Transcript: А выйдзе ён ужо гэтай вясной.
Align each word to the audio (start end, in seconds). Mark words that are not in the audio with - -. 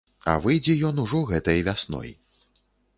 А 0.31 0.33
выйдзе 0.45 0.77
ён 0.89 1.03
ужо 1.05 1.21
гэтай 1.35 1.59
вясной. 1.71 2.11